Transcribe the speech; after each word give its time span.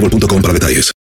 boostmobile.com 0.00 0.42
para 0.42 0.54
detalles. 0.54 0.92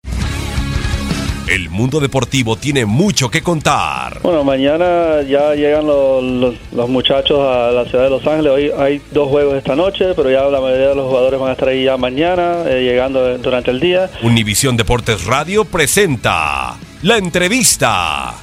El 1.47 1.69
mundo 1.69 2.01
deportivo 2.01 2.57
tiene 2.57 2.85
mucho 2.85 3.29
que 3.31 3.41
contar. 3.41 4.19
Bueno, 4.21 4.43
mañana 4.43 5.21
ya 5.21 5.55
llegan 5.55 5.87
los, 5.87 6.21
los- 6.21 6.55
los 6.73 6.89
muchachos 6.89 7.39
a 7.39 7.71
la 7.71 7.85
ciudad 7.85 8.03
de 8.03 8.09
Los 8.09 8.27
Ángeles. 8.27 8.51
Hoy 8.51 8.71
hay 8.77 9.01
dos 9.11 9.29
juegos 9.29 9.55
esta 9.55 9.73
noche, 9.73 10.07
pero 10.13 10.29
ya 10.29 10.41
la 10.43 10.59
mayoría 10.59 10.89
de 10.89 10.95
los 10.95 11.07
jugadores 11.07 11.39
van 11.39 11.49
a 11.49 11.53
estar 11.53 11.69
ahí 11.69 11.85
ya 11.85 11.95
mañana, 11.95 12.63
eh, 12.67 12.81
llegando 12.83 13.37
durante 13.37 13.71
el 13.71 13.79
día. 13.79 14.09
Univisión 14.23 14.75
Deportes 14.75 15.23
Radio 15.23 15.63
presenta 15.63 16.75
la 17.03 17.17
entrevista. 17.17 18.33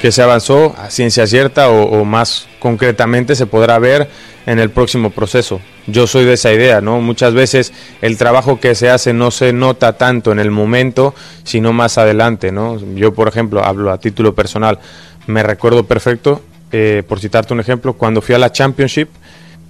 que 0.00 0.12
se 0.12 0.22
avanzó 0.22 0.76
a 0.78 0.90
ciencia 0.90 1.26
cierta 1.26 1.70
o, 1.70 1.82
o 2.00 2.04
más 2.04 2.46
concretamente 2.60 3.34
se 3.34 3.46
podrá 3.46 3.80
ver 3.80 4.08
en 4.46 4.60
el 4.60 4.70
próximo 4.70 5.10
proceso. 5.10 5.60
Yo 5.88 6.06
soy 6.06 6.26
de 6.26 6.34
esa 6.34 6.52
idea, 6.52 6.82
¿no? 6.82 7.00
Muchas 7.00 7.32
veces 7.32 7.72
el 8.02 8.18
trabajo 8.18 8.60
que 8.60 8.74
se 8.74 8.90
hace 8.90 9.14
no 9.14 9.30
se 9.30 9.54
nota 9.54 9.94
tanto 9.94 10.32
en 10.32 10.38
el 10.38 10.50
momento, 10.50 11.14
sino 11.44 11.72
más 11.72 11.96
adelante, 11.96 12.52
¿no? 12.52 12.78
Yo, 12.94 13.14
por 13.14 13.26
ejemplo, 13.26 13.64
hablo 13.64 13.90
a 13.90 13.98
título 13.98 14.34
personal, 14.34 14.78
me 15.26 15.42
recuerdo 15.42 15.84
perfecto, 15.84 16.42
eh, 16.72 17.02
por 17.08 17.20
citarte 17.20 17.54
un 17.54 17.60
ejemplo, 17.60 17.94
cuando 17.94 18.20
fui 18.20 18.34
a 18.34 18.38
la 18.38 18.52
Championship, 18.52 19.08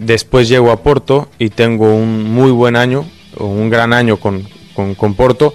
después 0.01 0.49
llego 0.49 0.73
a 0.73 0.83
Porto 0.83 1.29
y 1.39 1.51
tengo 1.51 1.95
un 1.95 2.25
muy 2.25 2.51
buen 2.51 2.75
año, 2.75 3.07
un 3.39 3.71
gran 3.71 3.93
año 3.93 4.17
con, 4.17 4.45
con 4.75 5.15
Porto, 5.15 5.55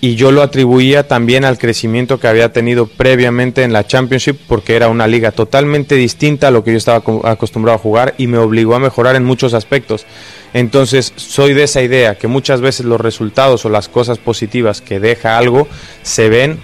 y 0.00 0.14
yo 0.14 0.30
lo 0.30 0.42
atribuía 0.42 1.08
también 1.08 1.44
al 1.44 1.58
crecimiento 1.58 2.20
que 2.20 2.28
había 2.28 2.52
tenido 2.52 2.86
previamente 2.86 3.64
en 3.64 3.72
la 3.72 3.84
Championship 3.86 4.36
porque 4.46 4.76
era 4.76 4.88
una 4.88 5.08
liga 5.08 5.32
totalmente 5.32 5.96
distinta 5.96 6.48
a 6.48 6.50
lo 6.52 6.62
que 6.62 6.70
yo 6.70 6.78
estaba 6.78 7.00
co- 7.00 7.26
acostumbrado 7.26 7.76
a 7.76 7.80
jugar 7.82 8.14
y 8.16 8.28
me 8.28 8.38
obligó 8.38 8.76
a 8.76 8.78
mejorar 8.78 9.16
en 9.16 9.24
muchos 9.24 9.54
aspectos. 9.54 10.06
Entonces 10.54 11.12
soy 11.16 11.52
de 11.52 11.64
esa 11.64 11.82
idea 11.82 12.16
que 12.16 12.28
muchas 12.28 12.60
veces 12.60 12.86
los 12.86 13.00
resultados 13.00 13.64
o 13.64 13.68
las 13.70 13.88
cosas 13.88 14.18
positivas 14.18 14.80
que 14.80 15.00
deja 15.00 15.36
algo 15.36 15.66
se 16.02 16.28
ven 16.28 16.60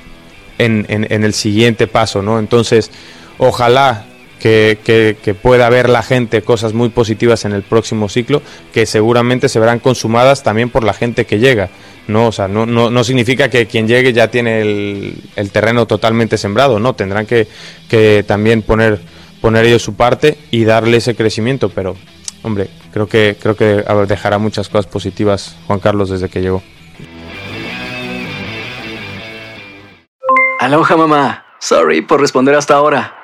en, 0.59 0.87
en- 0.89 1.06
en 1.12 1.25
el 1.25 1.34
siguiente 1.34 1.89
paso, 1.89 2.22
¿no? 2.22 2.39
Entonces 2.39 2.93
ojalá 3.39 4.06
que, 4.44 5.37
pueda 5.41 5.71
ver 5.71 5.88
la 5.88 6.03
gente 6.03 6.43
cosas 6.43 6.75
muy 6.75 6.91
positivas 6.91 7.47
en 7.47 7.53
el 7.53 7.62
próximo 7.62 8.10
ciclo, 8.10 8.43
que 8.75 8.84
seguramente 8.84 9.49
se 9.49 9.59
verán 9.59 9.78
consumadas 9.78 10.43
también 10.43 10.69
por 10.69 10.84
la 10.84 10.93
gente 10.93 11.25
que 11.25 11.38
llega. 11.38 11.71
No, 12.09 12.27
o 12.27 12.32
sea, 12.32 12.47
no, 12.47 12.66
no, 12.66 12.91
no 12.91 13.04
significa 13.04 13.49
que 13.49 13.66
quien 13.66 13.88
llegue 13.88 14.12
ya 14.12 14.28
tiene 14.28 14.60
el, 14.60 15.50
terreno 15.50 15.87
totalmente 15.87 16.37
sembrado, 16.37 16.78
no, 16.78 16.94
tendrán 16.94 17.25
que, 17.25 17.49
que 17.88 18.22
también 18.27 18.60
poner, 18.60 19.00
poner 19.41 19.65
ellos 19.65 19.83
su 19.83 19.94
parte 19.94 20.37
y 20.50 20.65
darle 20.65 20.99
ese 20.99 21.16
crecimiento, 21.16 21.71
pero 21.71 21.97
hombre, 22.43 22.69
creo 22.93 23.09
que, 23.09 23.38
creo 23.41 23.56
que 23.56 23.83
dejará 24.06 24.37
muchas 24.37 24.69
cosas 24.69 24.87
positivas 24.87 25.56
Juan 25.66 25.81
Carlos 25.81 26.10
desde 26.10 26.28
que 26.28 26.43
llegó. 26.43 26.62
Aloha 30.60 30.97
mamá. 30.97 31.44
Sorry 31.60 32.03
por 32.03 32.21
responder 32.21 32.54
hasta 32.54 32.75
ahora. 32.75 33.23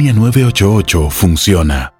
línea 0.00 0.14
988 0.14 1.10
funciona. 1.10 1.99